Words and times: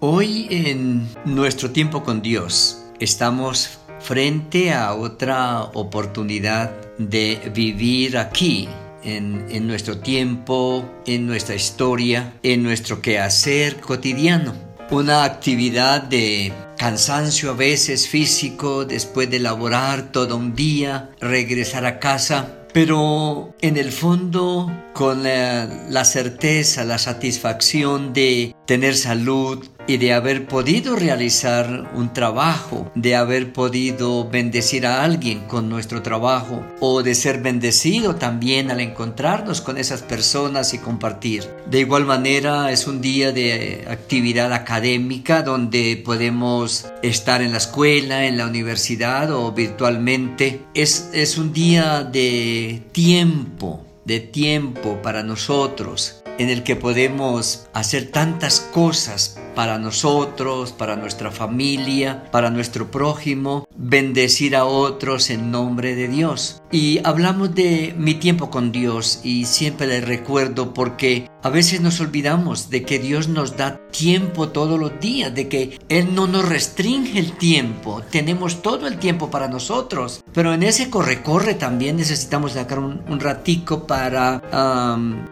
Hoy 0.00 0.46
en 0.48 1.08
nuestro 1.24 1.72
tiempo 1.72 2.04
con 2.04 2.22
Dios 2.22 2.84
estamos 3.00 3.80
frente 3.98 4.72
a 4.72 4.94
otra 4.94 5.62
oportunidad 5.74 6.70
de 6.98 7.50
vivir 7.52 8.16
aquí, 8.16 8.68
en, 9.02 9.46
en, 9.50 9.66
nuestro 9.66 9.98
tiempo, 9.98 10.88
en 11.04 11.26
nuestra 11.26 11.56
historia, 11.56 12.34
en 12.44 12.62
nuestro 12.62 13.02
quehacer 13.02 13.80
cotidiano. 13.80 14.54
Una 14.92 15.24
actividad 15.24 16.02
de 16.02 16.52
cansancio 16.76 17.50
a 17.50 17.54
veces 17.54 18.08
físico 18.08 18.84
después 18.84 19.28
de 19.28 19.40
laborar 19.40 20.12
todo 20.12 20.36
un 20.36 20.54
día, 20.54 21.10
regresar 21.18 21.86
a 21.86 21.98
casa, 21.98 22.58
pero 22.72 23.52
en 23.60 23.76
el 23.76 23.90
fondo 23.90 24.70
con 24.98 25.22
la, 25.22 25.68
la 25.88 26.04
certeza, 26.04 26.84
la 26.84 26.98
satisfacción 26.98 28.12
de 28.12 28.52
tener 28.66 28.96
salud, 28.96 29.64
y 29.88 29.96
de 29.96 30.12
haber 30.12 30.46
podido 30.46 30.96
realizar 30.96 31.90
un 31.94 32.12
trabajo, 32.12 32.92
de 32.94 33.16
haber 33.16 33.54
podido 33.54 34.28
bendecir 34.28 34.86
a 34.86 35.02
alguien 35.02 35.40
con 35.48 35.70
nuestro 35.70 36.02
trabajo 36.02 36.62
o 36.78 37.02
de 37.02 37.14
ser 37.14 37.40
bendecido 37.40 38.14
también 38.14 38.70
al 38.70 38.80
encontrarnos 38.80 39.62
con 39.62 39.78
esas 39.78 40.02
personas 40.02 40.74
y 40.74 40.78
compartir. 40.78 41.48
De 41.70 41.80
igual 41.80 42.04
manera 42.04 42.70
es 42.70 42.86
un 42.86 43.00
día 43.00 43.32
de 43.32 43.86
actividad 43.88 44.52
académica 44.52 45.42
donde 45.42 46.00
podemos 46.04 46.86
estar 47.02 47.40
en 47.40 47.52
la 47.52 47.58
escuela, 47.58 48.26
en 48.26 48.36
la 48.36 48.46
universidad 48.46 49.32
o 49.32 49.52
virtualmente. 49.52 50.60
Es, 50.74 51.08
es 51.14 51.38
un 51.38 51.54
día 51.54 52.04
de 52.04 52.82
tiempo 52.92 53.87
de 54.08 54.20
tiempo 54.20 55.00
para 55.02 55.22
nosotros, 55.22 56.24
en 56.38 56.48
el 56.48 56.62
que 56.62 56.76
podemos 56.76 57.68
hacer 57.74 58.10
tantas 58.10 58.58
cosas 58.60 59.38
para 59.54 59.78
nosotros, 59.78 60.72
para 60.72 60.96
nuestra 60.96 61.30
familia, 61.30 62.24
para 62.32 62.48
nuestro 62.48 62.90
prójimo, 62.90 63.68
bendecir 63.76 64.56
a 64.56 64.64
otros 64.64 65.28
en 65.28 65.50
nombre 65.50 65.94
de 65.94 66.08
Dios. 66.08 66.62
Y 66.70 67.00
hablamos 67.04 67.54
de 67.54 67.94
mi 67.96 68.14
tiempo 68.14 68.50
con 68.50 68.72
Dios 68.72 69.20
y 69.24 69.46
siempre 69.46 69.86
le 69.86 70.00
recuerdo 70.02 70.74
porque 70.74 71.28
a 71.42 71.48
veces 71.48 71.80
nos 71.80 72.00
olvidamos 72.00 72.68
de 72.68 72.82
que 72.82 72.98
Dios 72.98 73.28
nos 73.28 73.56
da 73.56 73.80
tiempo 73.90 74.48
todos 74.50 74.78
los 74.78 75.00
días, 75.00 75.34
de 75.34 75.48
que 75.48 75.78
Él 75.88 76.14
no 76.14 76.26
nos 76.26 76.46
restringe 76.46 77.18
el 77.18 77.32
tiempo, 77.32 78.02
tenemos 78.10 78.60
todo 78.60 78.86
el 78.86 78.98
tiempo 78.98 79.30
para 79.30 79.48
nosotros, 79.48 80.22
pero 80.34 80.52
en 80.52 80.62
ese 80.62 80.90
corre-corre 80.90 81.54
también 81.54 81.96
necesitamos 81.96 82.52
sacar 82.52 82.80
un, 82.80 83.02
un 83.08 83.20
ratico 83.20 83.86
para 83.86 84.42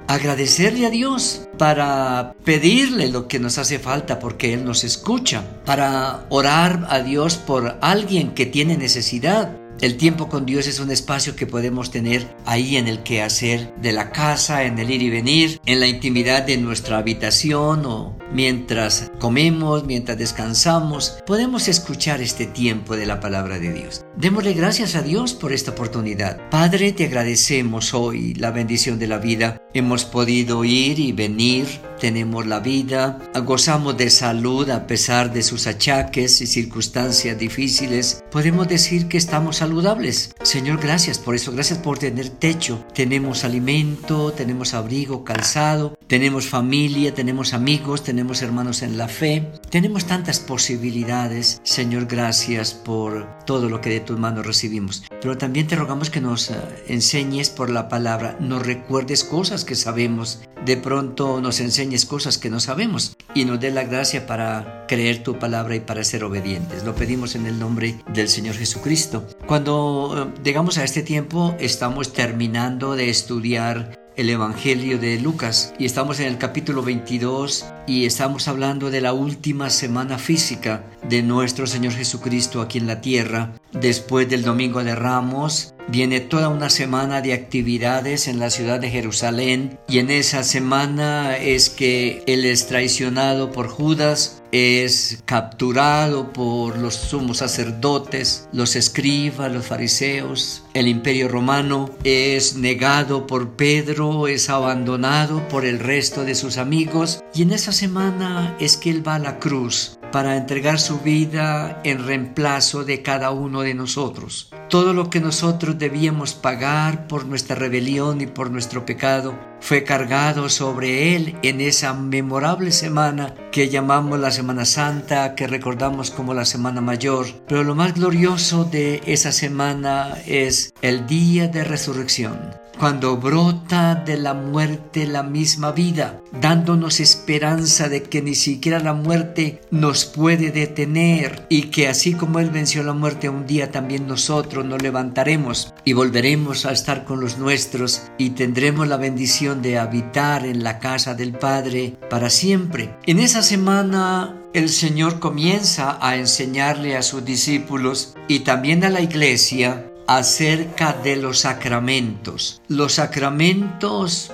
agradecerle 0.07 0.87
a 0.87 0.91
Dios, 0.91 1.49
para 1.59 2.35
pedirle 2.45 3.09
lo 3.09 3.29
que 3.29 3.41
nos 3.41 3.59
hace 3.59 3.79
falta 3.79 4.19
porque 4.19 4.55
Él 4.55 4.65
nos 4.65 4.85
escucha, 4.85 5.45
para 5.67 6.25
orar 6.31 6.87
a 6.89 7.01
Dios 7.01 7.37
por 7.37 7.77
alguien 7.83 8.33
que 8.33 8.47
tiene 8.47 8.77
necesidad 8.79 9.51
el 9.81 9.97
tiempo 9.97 10.29
con 10.29 10.47
Dios 10.47 10.67
es 10.67 10.81
un 10.81 10.91
espacio 10.91 11.37
que 11.37 11.47
podemos 11.47 11.91
tener 11.91 12.35
ahí 12.47 12.77
en 12.77 12.89
el 12.89 13.03
quehacer 13.03 13.75
de 13.81 13.93
la 13.93 14.11
casa, 14.11 14.65
en 14.65 14.79
el 14.79 14.91
ir 14.91 15.03
y 15.03 15.11
venir, 15.11 15.61
en 15.67 15.81
la 15.81 15.87
intimidad 15.87 16.45
de 16.45 16.57
nuestra 16.57 16.99
habitación 16.99 17.85
o 17.85 18.17
mientras 18.33 19.11
comemos, 19.19 19.85
mientras 19.85 20.19
descansamos. 20.19 21.19
Podemos 21.27 21.69
escuchar 21.69 22.21
este 22.21 22.47
tiempo 22.47 22.97
de 22.97 23.07
la 23.07 23.21
palabra 23.21 23.59
de 23.59 23.73
Dios. 23.73 24.05
Démosle 24.17 24.55
gracias 24.55 24.95
a 24.95 25.03
Dios 25.03 25.35
por 25.35 25.53
esta 25.53 25.73
oportunidad. 25.73 26.49
Padre, 26.51 26.93
te 26.93 27.05
agradecemos 27.05 27.93
hoy 27.93 28.35
la 28.35 28.51
bendición 28.51 28.99
de 28.99 29.09
la 29.09 29.19
vida. 29.19 29.61
Hemos 29.75 30.05
podido 30.05 30.65
ir 30.65 30.99
y 30.99 31.13
venir, 31.13 31.67
tenemos 31.99 32.47
la 32.47 32.61
vida, 32.61 33.19
gozamos 33.45 33.97
de 33.97 34.11
salud 34.11 34.69
a 34.71 34.87
pesar 34.87 35.33
de 35.33 35.43
sus 35.43 35.67
achaques 35.67 36.41
y 36.41 36.47
circunstancias 36.47 37.39
difíciles. 37.39 38.25
Podemos 38.31 38.69
decir 38.69 39.09
que 39.09 39.17
estamos 39.17 39.57
saludables. 39.57 40.35
Señor, 40.43 40.81
gracias 40.81 41.19
por 41.19 41.35
eso, 41.35 41.53
gracias 41.53 41.79
por 41.79 41.99
tener 41.99 42.29
techo. 42.29 42.85
Tenemos 42.95 43.45
alimento, 43.45 44.33
tenemos 44.33 44.75
abrigo, 44.75 45.25
calzado, 45.25 45.97
tenemos 46.07 46.47
familia, 46.47 47.15
tenemos 47.15 47.53
amigos, 47.53 48.05
tenemos 48.05 48.43
hermanos 48.43 48.83
en 48.83 48.97
la 48.99 49.09
fe. 49.09 49.51
Tenemos 49.71 50.07
tantas 50.07 50.39
posibilidades. 50.39 51.61
Señor, 51.65 52.07
gracias 52.07 52.75
por 52.75 53.45
todo 53.45 53.69
lo 53.69 53.81
que 53.81 53.91
de 53.91 54.01
tus 54.01 54.19
manos 54.19 54.47
recibimos. 54.47 55.05
Pero 55.21 55.37
también 55.39 55.67
te 55.67 55.77
rogamos 55.77 56.11
que 56.11 56.21
nos 56.21 56.51
eh, 56.51 56.55
enseñes 56.89 57.51
por 57.51 57.71
la 57.71 57.89
palabra, 57.89 58.37
nos 58.41 58.65
recuerdes 58.65 59.25
cosas 59.25 59.65
que 59.65 59.75
sabemos. 59.75 60.41
De 60.67 60.77
pronto 60.77 61.41
nos 61.41 61.61
enseñes 61.61 62.07
cosas 62.07 62.39
que 62.39 62.51
no 62.51 62.59
sabemos 62.59 63.17
y 63.37 63.45
nos 63.45 63.61
dé 63.61 63.71
la 63.71 63.85
gracia 63.85 64.27
para 64.27 64.85
creer 64.89 65.23
tu 65.23 65.39
palabra 65.39 65.77
y 65.77 65.81
para 65.81 66.03
ser 66.03 66.25
obedientes. 66.25 66.83
Lo 66.83 66.97
pedimos 66.97 67.37
en 67.37 67.47
el 67.47 67.57
nombre 67.57 68.01
del 68.13 68.29
Señor 68.29 68.57
Jesucristo. 68.57 69.25
Cuando 69.47 70.33
eh, 70.35 70.41
llegamos 70.43 70.77
a 70.79 70.83
este 70.83 71.05
tiempo, 71.05 71.55
estamos 71.61 72.13
terminando 72.13 72.97
de 72.97 73.11
estudiar 73.11 73.97
el 74.17 74.31
Evangelio 74.31 74.99
de 74.99 75.19
Lucas 75.21 75.75
y 75.79 75.85
estamos 75.85 76.21
en 76.21 76.27
el 76.27 76.39
capítulo 76.39 76.83
22 76.83 77.67
y 77.87 78.07
estamos 78.07 78.49
hablando 78.49 78.91
de 78.91 79.01
la 79.01 79.13
última 79.13 79.69
semana 79.71 80.19
física 80.19 80.85
de 81.09 81.23
nuestro 81.23 81.67
Señor 81.67 81.93
Jesucristo 81.93 82.63
aquí 82.63 82.79
en 82.79 82.87
la 82.87 83.01
tierra. 83.01 83.53
Después 83.73 84.29
del 84.29 84.43
Domingo 84.43 84.83
de 84.83 84.95
Ramos 84.95 85.75
viene 85.89 86.21
toda 86.21 86.49
una 86.49 86.71
semana 86.71 87.21
de 87.21 87.35
actividades 87.35 88.27
en 88.27 88.39
la 88.39 88.51
ciudad 88.51 88.81
de 88.81 88.91
Jerusalén 88.91 89.79
y 89.89 89.99
en 89.99 90.11
esa 90.11 90.43
semana 90.43 91.37
es 91.37 91.69
que 91.69 92.23
Él 92.27 92.45
es 92.45 92.67
traicionado 92.67 93.53
por 93.53 93.69
Judas 93.69 94.36
es 94.53 95.23
capturado 95.25 96.33
por 96.33 96.79
los 96.79 96.95
sumos 96.95 97.39
sacerdotes, 97.39 98.49
los 98.53 98.77
escribas, 98.77 99.53
los 99.53 99.67
fariseos, 99.67 100.63
el 100.75 100.89
imperio 100.89 101.29
romano, 101.29 101.91
es 102.05 102.57
negado 102.57 103.27
por 103.27 103.57
Pedro, 103.57 104.29
es 104.29 104.51
abandonado 104.51 105.47
por 105.49 105.65
el 105.65 105.79
resto 105.79 106.25
de 106.25 106.35
sus 106.35 106.59
amigos. 106.59 107.23
Y 107.35 107.43
en 107.43 107.53
esa 107.53 107.73
semana 107.73 108.57
es 108.61 108.77
que 108.77 108.91
él 108.91 109.07
va 109.07 109.17
a 109.17 109.21
la 109.21 109.39
cruz 109.39 109.99
para 110.17 110.39
entregar 110.39 110.79
su 110.79 111.01
vida 111.01 111.83
en 111.85 112.07
reemplazo 112.07 112.85
de 112.85 113.03
cada 113.03 113.33
uno 113.33 113.61
de 113.61 113.75
nosotros. 113.75 114.49
Todo 114.71 114.95
lo 114.95 115.11
que 115.11 115.21
nosotros 115.21 115.79
debíamos 115.79 116.33
pagar 116.33 117.07
por 117.07 117.27
nuestra 117.27 117.55
rebelión 117.55 118.23
y 118.23 118.27
por 118.27 118.51
nuestro 118.51 118.87
pecado 118.87 119.39
fue 119.61 119.85
cargado 119.85 120.49
sobre 120.49 121.15
él 121.17 121.37
en 121.43 121.61
esa 121.61 121.93
memorable 121.93 122.73
semana 122.73 123.35
que 123.53 123.69
llamamos 123.69 124.19
la 124.19 124.31
Semana 124.31 124.65
Santa, 124.65 125.35
que 125.35 125.47
recordamos 125.47 126.11
como 126.11 126.33
la 126.33 126.47
Semana 126.47 126.81
Mayor. 126.81 127.27
Pero 127.47 127.63
lo 127.63 127.75
más 127.75 127.93
glorioso 127.93 128.65
de 128.65 129.03
esa 129.05 129.33
semana 129.33 130.17
es 130.25 130.73
el 130.81 131.07
día 131.07 131.49
de 131.49 131.63
resurrección 131.63 132.57
cuando 132.79 133.17
brota 133.17 133.95
de 133.95 134.17
la 134.17 134.35
muerte 134.35 135.07
la 135.07 135.23
misma 135.23 135.73
vida, 135.73 136.21
dándonos 136.41 137.01
esperanza 137.01 137.89
de 137.89 138.03
que 138.03 138.23
ni 138.23 138.35
siquiera 138.35 138.79
la 138.79 138.93
muerte 138.93 139.61
nos 139.71 140.05
puede 140.05 140.51
detener 140.51 141.47
y 141.49 141.63
que 141.63 141.89
así 141.89 142.15
como 142.15 142.39
Él 142.39 142.51
venció 142.51 142.83
la 142.83 142.93
muerte 142.93 143.29
un 143.29 143.47
día 143.47 143.71
también 143.71 144.07
nosotros 144.07 144.65
nos 144.65 144.83
levantaremos 144.83 145.75
y 145.85 145.93
volveremos 145.93 146.67
a 146.67 146.73
estar 146.73 147.05
con 147.05 147.21
los 147.21 147.39
nuestros 147.39 148.03
y 148.19 148.31
tendremos 148.31 148.89
la 148.89 148.97
bendición 148.97 149.63
de 149.63 149.79
habitar 149.79 150.47
en 150.47 150.63
la 150.63 150.79
casa 150.79 151.15
del 151.15 151.33
Padre 151.33 151.95
para 152.11 152.31
siempre. 152.31 152.97
En 153.07 153.19
esa 153.19 153.43
semana 153.43 154.37
el 154.53 154.69
Señor 154.69 155.19
comienza 155.19 155.99
a 156.01 156.17
enseñarle 156.17 156.97
a 156.97 157.03
sus 157.03 157.25
discípulos 157.25 158.15
y 158.29 158.41
también 158.41 158.85
a 158.85 158.91
la 158.91 159.01
iglesia 159.01 159.86
acerca 160.07 160.93
de 160.93 161.17
los 161.17 161.41
sacramentos. 161.41 162.63
Los 162.69 162.95
sacramentos 162.95 164.33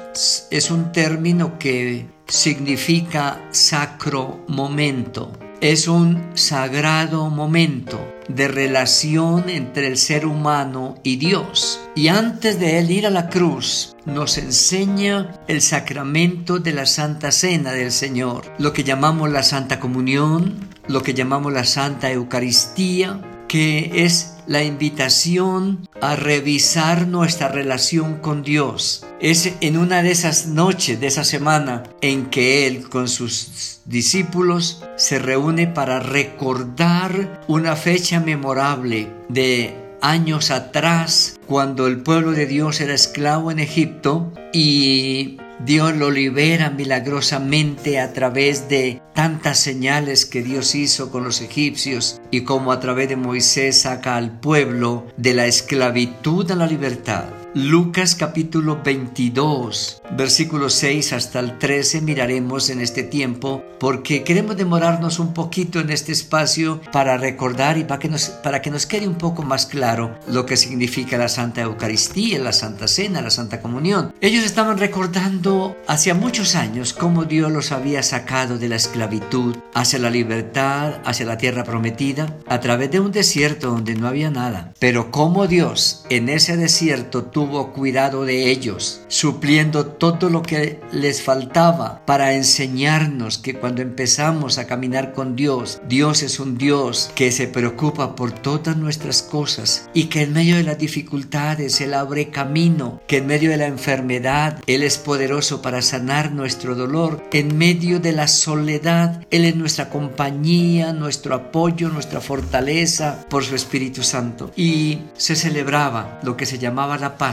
es 0.50 0.70
un 0.70 0.92
término 0.92 1.58
que 1.58 2.06
significa 2.26 3.40
sacro 3.50 4.44
momento. 4.48 5.32
Es 5.60 5.86
un 5.86 6.32
sagrado 6.34 7.30
momento 7.30 8.00
de 8.28 8.48
relación 8.48 9.48
entre 9.48 9.86
el 9.86 9.96
ser 9.96 10.26
humano 10.26 10.96
y 11.02 11.16
Dios. 11.16 11.80
Y 11.94 12.08
antes 12.08 12.58
de 12.58 12.78
él 12.78 12.90
ir 12.90 13.06
a 13.06 13.10
la 13.10 13.28
cruz, 13.28 13.94
nos 14.04 14.38
enseña 14.38 15.40
el 15.48 15.60
sacramento 15.60 16.58
de 16.58 16.72
la 16.72 16.86
Santa 16.86 17.30
Cena 17.30 17.72
del 17.72 17.92
Señor, 17.92 18.52
lo 18.58 18.72
que 18.72 18.84
llamamos 18.84 19.30
la 19.30 19.42
Santa 19.42 19.78
Comunión, 19.78 20.68
lo 20.88 21.02
que 21.02 21.14
llamamos 21.14 21.52
la 21.52 21.64
Santa 21.64 22.10
Eucaristía, 22.10 23.20
que 23.52 24.06
es 24.06 24.38
la 24.46 24.64
invitación 24.64 25.86
a 26.00 26.16
revisar 26.16 27.06
nuestra 27.06 27.48
relación 27.48 28.16
con 28.16 28.42
Dios. 28.42 29.04
Es 29.20 29.52
en 29.60 29.76
una 29.76 30.02
de 30.02 30.10
esas 30.10 30.46
noches, 30.46 30.98
de 31.00 31.08
esa 31.08 31.22
semana, 31.22 31.82
en 32.00 32.30
que 32.30 32.66
Él 32.66 32.88
con 32.88 33.08
sus 33.08 33.82
discípulos 33.84 34.82
se 34.96 35.18
reúne 35.18 35.66
para 35.66 36.00
recordar 36.00 37.42
una 37.46 37.76
fecha 37.76 38.20
memorable 38.20 39.12
de 39.28 39.76
años 40.00 40.50
atrás, 40.50 41.38
cuando 41.46 41.88
el 41.88 42.02
pueblo 42.02 42.32
de 42.32 42.46
Dios 42.46 42.80
era 42.80 42.94
esclavo 42.94 43.50
en 43.50 43.58
Egipto 43.58 44.32
y 44.54 45.36
Dios 45.64 45.94
lo 45.96 46.10
libera 46.10 46.70
milagrosamente 46.70 48.00
a 48.00 48.12
través 48.12 48.68
de 48.68 49.00
tantas 49.14 49.60
señales 49.60 50.26
que 50.26 50.42
Dios 50.42 50.74
hizo 50.74 51.12
con 51.12 51.22
los 51.22 51.40
egipcios 51.40 52.20
y 52.32 52.40
como 52.40 52.72
a 52.72 52.80
través 52.80 53.08
de 53.08 53.16
Moisés 53.16 53.82
saca 53.82 54.16
al 54.16 54.40
pueblo 54.40 55.06
de 55.16 55.34
la 55.34 55.46
esclavitud 55.46 56.50
a 56.50 56.56
la 56.56 56.66
libertad. 56.66 57.41
Lucas 57.54 58.14
capítulo 58.14 58.80
22, 58.82 60.00
versículos 60.16 60.72
6 60.72 61.12
hasta 61.12 61.38
el 61.38 61.58
13 61.58 62.00
miraremos 62.00 62.70
en 62.70 62.80
este 62.80 63.02
tiempo 63.02 63.62
porque 63.78 64.24
queremos 64.24 64.56
demorarnos 64.56 65.18
un 65.18 65.34
poquito 65.34 65.78
en 65.78 65.90
este 65.90 66.12
espacio 66.12 66.80
para 66.92 67.18
recordar 67.18 67.76
y 67.76 67.84
para 67.84 67.98
que 67.98 68.08
nos, 68.08 68.30
para 68.30 68.62
que 68.62 68.70
nos 68.70 68.86
quede 68.86 69.06
un 69.06 69.16
poco 69.16 69.42
más 69.42 69.66
claro 69.66 70.18
lo 70.28 70.46
que 70.46 70.56
significa 70.56 71.18
la 71.18 71.28
Santa 71.28 71.60
Eucaristía, 71.60 72.38
la 72.38 72.54
Santa 72.54 72.88
Cena, 72.88 73.20
la 73.20 73.28
Santa 73.28 73.60
Comunión. 73.60 74.14
Ellos 74.22 74.44
estaban 74.44 74.78
recordando 74.78 75.76
hacia 75.86 76.14
muchos 76.14 76.54
años 76.54 76.94
cómo 76.94 77.26
Dios 77.26 77.52
los 77.52 77.70
había 77.70 78.02
sacado 78.02 78.56
de 78.56 78.70
la 78.70 78.76
esclavitud 78.76 79.56
hacia 79.74 79.98
la 79.98 80.08
libertad, 80.08 81.02
hacia 81.04 81.26
la 81.26 81.36
tierra 81.36 81.64
prometida, 81.64 82.34
a 82.46 82.60
través 82.60 82.90
de 82.90 83.00
un 83.00 83.12
desierto 83.12 83.72
donde 83.72 83.94
no 83.94 84.08
había 84.08 84.30
nada. 84.30 84.72
Pero 84.78 85.10
cómo 85.10 85.46
Dios 85.46 86.06
en 86.08 86.30
ese 86.30 86.56
desierto 86.56 87.24
tuvo 87.24 87.41
tuvo 87.42 87.72
cuidado 87.72 88.24
de 88.24 88.52
ellos, 88.52 89.00
supliendo 89.08 89.84
todo 89.86 90.30
lo 90.30 90.42
que 90.42 90.78
les 90.92 91.22
faltaba 91.22 92.00
para 92.06 92.34
enseñarnos 92.34 93.38
que 93.38 93.54
cuando 93.54 93.82
empezamos 93.82 94.58
a 94.58 94.68
caminar 94.68 95.12
con 95.12 95.34
Dios, 95.34 95.80
Dios 95.88 96.22
es 96.22 96.38
un 96.38 96.56
Dios 96.56 97.10
que 97.16 97.32
se 97.32 97.48
preocupa 97.48 98.14
por 98.14 98.30
todas 98.30 98.76
nuestras 98.76 99.22
cosas 99.22 99.90
y 99.92 100.04
que 100.04 100.22
en 100.22 100.34
medio 100.34 100.54
de 100.54 100.62
las 100.62 100.78
dificultades 100.78 101.80
Él 101.80 101.94
abre 101.94 102.30
camino, 102.30 103.00
que 103.08 103.16
en 103.16 103.26
medio 103.26 103.50
de 103.50 103.56
la 103.56 103.66
enfermedad 103.66 104.60
Él 104.68 104.84
es 104.84 104.98
poderoso 104.98 105.62
para 105.62 105.82
sanar 105.82 106.30
nuestro 106.30 106.76
dolor, 106.76 107.24
en 107.32 107.58
medio 107.58 107.98
de 107.98 108.12
la 108.12 108.28
soledad 108.28 109.24
Él 109.32 109.44
es 109.46 109.56
nuestra 109.56 109.90
compañía, 109.90 110.92
nuestro 110.92 111.34
apoyo, 111.34 111.88
nuestra 111.88 112.20
fortaleza 112.20 113.26
por 113.28 113.42
su 113.42 113.56
Espíritu 113.56 114.04
Santo. 114.04 114.52
Y 114.54 115.00
se 115.16 115.34
celebraba 115.34 116.20
lo 116.22 116.36
que 116.36 116.46
se 116.46 116.60
llamaba 116.60 116.98
la 116.98 117.18
paz 117.18 117.31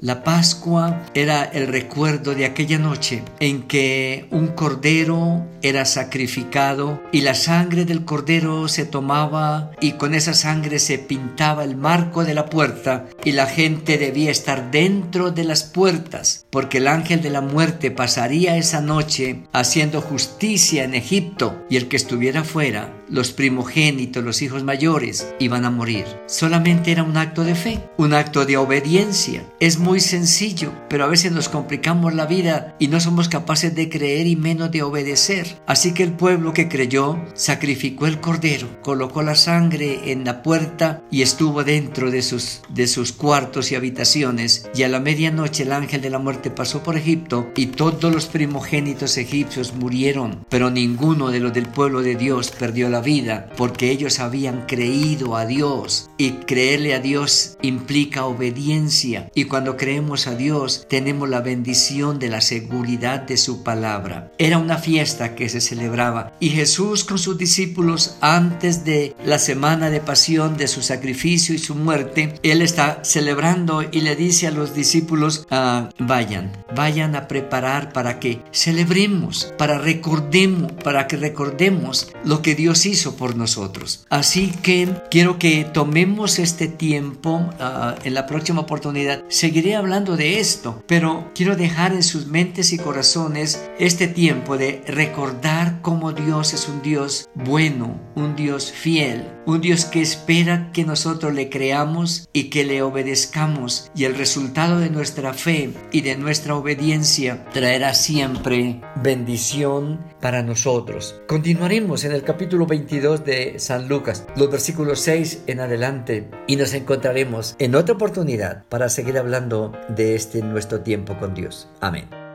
la 0.00 0.24
Pascua 0.24 1.04
era 1.14 1.44
el 1.44 1.68
recuerdo 1.68 2.34
de 2.34 2.46
aquella 2.46 2.78
noche 2.78 3.22
en 3.38 3.62
que 3.62 4.26
un 4.32 4.48
cordero 4.48 5.46
era 5.62 5.84
sacrificado 5.84 7.00
y 7.12 7.20
la 7.20 7.34
sangre 7.34 7.84
del 7.84 8.04
cordero 8.04 8.66
se 8.66 8.86
tomaba 8.86 9.70
y 9.80 9.92
con 9.92 10.14
esa 10.14 10.34
sangre 10.34 10.80
se 10.80 10.98
pintaba 10.98 11.62
el 11.62 11.76
marco 11.76 12.24
de 12.24 12.34
la 12.34 12.46
puerta 12.46 13.06
y 13.26 13.32
la 13.32 13.46
gente 13.46 13.98
debía 13.98 14.30
estar 14.30 14.70
dentro 14.70 15.32
de 15.32 15.42
las 15.42 15.64
puertas 15.64 16.46
porque 16.48 16.78
el 16.78 16.86
ángel 16.86 17.22
de 17.22 17.30
la 17.30 17.40
muerte 17.40 17.90
pasaría 17.90 18.56
esa 18.56 18.80
noche 18.80 19.42
haciendo 19.52 20.00
justicia 20.00 20.84
en 20.84 20.94
Egipto 20.94 21.60
y 21.68 21.76
el 21.76 21.88
que 21.88 21.96
estuviera 21.96 22.44
fuera 22.44 22.96
los 23.08 23.32
primogénitos, 23.32 24.24
los 24.24 24.42
hijos 24.42 24.64
mayores, 24.64 25.32
iban 25.38 25.64
a 25.64 25.70
morir. 25.70 26.04
Solamente 26.26 26.90
era 26.90 27.02
un 27.02 27.16
acto 27.16 27.44
de 27.44 27.54
fe, 27.54 27.80
un 27.96 28.14
acto 28.14 28.44
de 28.44 28.56
obediencia. 28.56 29.44
Es 29.60 29.78
muy 29.78 30.00
sencillo, 30.00 30.72
pero 30.88 31.04
a 31.04 31.08
veces 31.08 31.32
nos 31.32 31.48
complicamos 31.48 32.14
la 32.14 32.26
vida 32.26 32.74
y 32.78 32.88
no 32.88 33.00
somos 33.00 33.28
capaces 33.28 33.74
de 33.74 33.88
creer 33.88 34.26
y 34.26 34.36
menos 34.36 34.70
de 34.70 34.82
obedecer. 34.82 35.56
Así 35.66 35.94
que 35.94 36.02
el 36.02 36.12
pueblo 36.12 36.52
que 36.52 36.68
creyó 36.68 37.18
sacrificó 37.34 38.06
el 38.06 38.20
cordero, 38.20 38.68
colocó 38.82 39.22
la 39.22 39.34
sangre 39.34 40.10
en 40.10 40.24
la 40.24 40.42
puerta 40.42 41.02
y 41.10 41.22
estuvo 41.22 41.64
dentro 41.64 42.10
de 42.10 42.22
sus, 42.22 42.62
de 42.68 42.86
sus 42.86 43.12
cuartos 43.16 43.72
y 43.72 43.74
habitaciones. 43.74 44.68
Y 44.74 44.82
a 44.82 44.88
la 44.88 45.00
medianoche 45.00 45.64
el 45.64 45.72
ángel 45.72 46.00
de 46.00 46.10
la 46.10 46.18
muerte 46.18 46.50
pasó 46.50 46.82
por 46.82 46.96
Egipto 46.96 47.50
y 47.56 47.66
todos 47.66 48.12
los 48.12 48.26
primogénitos 48.26 49.16
egipcios 49.16 49.74
murieron, 49.74 50.44
pero 50.48 50.70
ninguno 50.70 51.30
de 51.30 51.40
los 51.40 51.52
del 51.52 51.66
pueblo 51.66 52.02
de 52.02 52.16
Dios 52.16 52.50
perdió 52.50 52.88
la 52.88 53.00
vida 53.00 53.50
porque 53.56 53.90
ellos 53.90 54.20
habían 54.20 54.66
creído 54.66 55.36
a 55.36 55.46
Dios 55.46 56.10
y 56.18 56.32
creerle 56.32 56.94
a 56.94 57.00
Dios 57.00 57.56
implica 57.62 58.26
obediencia 58.26 59.30
y 59.34 59.44
cuando 59.44 59.76
creemos 59.76 60.26
a 60.26 60.34
Dios 60.34 60.86
tenemos 60.88 61.28
la 61.28 61.40
bendición 61.40 62.18
de 62.18 62.28
la 62.28 62.40
seguridad 62.40 63.22
de 63.22 63.36
su 63.36 63.62
palabra. 63.62 64.32
Era 64.38 64.58
una 64.58 64.78
fiesta 64.78 65.34
que 65.34 65.48
se 65.48 65.60
celebraba 65.60 66.32
y 66.40 66.50
Jesús 66.50 67.04
con 67.04 67.18
sus 67.18 67.38
discípulos 67.38 68.16
antes 68.20 68.84
de 68.84 69.14
la 69.24 69.38
semana 69.38 69.90
de 69.90 70.00
pasión 70.00 70.56
de 70.56 70.68
su 70.68 70.82
sacrificio 70.82 71.54
y 71.54 71.58
su 71.58 71.74
muerte, 71.74 72.34
él 72.42 72.62
está 72.62 73.04
celebrando 73.06 73.82
y 73.82 74.00
le 74.00 74.16
dice 74.16 74.46
a 74.46 74.50
los 74.50 74.74
discípulos, 74.74 75.46
ah, 75.50 75.90
vayan, 75.98 76.52
vayan 76.74 77.16
a 77.16 77.28
preparar 77.28 77.92
para 77.92 78.18
que 78.20 78.42
celebremos, 78.52 79.54
para 79.56 79.78
recordemos, 79.78 80.72
para 80.84 81.06
que 81.06 81.16
recordemos 81.16 82.12
lo 82.24 82.42
que 82.42 82.54
Dios 82.54 82.86
hizo 82.86 83.16
por 83.16 83.36
nosotros. 83.36 84.06
Así 84.10 84.52
que 84.62 84.88
quiero 85.10 85.38
que 85.38 85.64
tomemos 85.64 86.38
este 86.38 86.68
tiempo. 86.68 87.50
Ah, 87.60 87.94
en 88.04 88.14
la 88.14 88.26
próxima 88.26 88.62
oportunidad 88.62 89.24
seguiré 89.28 89.76
hablando 89.76 90.16
de 90.16 90.40
esto, 90.40 90.82
pero 90.86 91.30
quiero 91.34 91.56
dejar 91.56 91.92
en 91.92 92.02
sus 92.02 92.26
mentes 92.26 92.72
y 92.72 92.78
corazones 92.78 93.68
este 93.78 94.08
tiempo 94.08 94.56
de 94.58 94.82
recordar 94.86 95.80
cómo 95.82 96.12
Dios 96.12 96.54
es 96.54 96.68
un 96.68 96.82
Dios 96.82 97.28
bueno, 97.34 98.00
un 98.14 98.36
Dios 98.36 98.72
fiel, 98.72 99.24
un 99.46 99.60
Dios 99.60 99.84
que 99.84 100.02
espera 100.02 100.70
que 100.72 100.84
nosotros 100.84 101.34
le 101.34 101.48
creamos 101.48 102.28
y 102.32 102.44
que 102.44 102.64
le 102.64 102.82
obedezcamos 102.96 103.90
y 103.94 104.04
el 104.04 104.16
resultado 104.16 104.80
de 104.80 104.88
nuestra 104.88 105.34
fe 105.34 105.70
y 105.92 106.00
de 106.00 106.16
nuestra 106.16 106.56
obediencia 106.56 107.44
traerá 107.52 107.92
siempre 107.92 108.80
bendición 109.02 110.00
para 110.22 110.42
nosotros. 110.42 111.20
Continuaremos 111.28 112.04
en 112.04 112.12
el 112.12 112.22
capítulo 112.22 112.66
22 112.66 113.22
de 113.22 113.58
San 113.58 113.86
Lucas, 113.86 114.26
los 114.34 114.50
versículos 114.50 115.00
6 115.00 115.42
en 115.46 115.60
adelante, 115.60 116.30
y 116.46 116.56
nos 116.56 116.72
encontraremos 116.72 117.54
en 117.58 117.74
otra 117.74 117.96
oportunidad 117.96 118.64
para 118.70 118.88
seguir 118.88 119.18
hablando 119.18 119.72
de 119.90 120.14
este 120.14 120.40
nuestro 120.40 120.80
tiempo 120.80 121.18
con 121.18 121.34
Dios. 121.34 121.68
Amén. 121.82 122.25